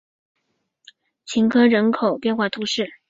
[1.27, 2.91] 勒科人口变化图示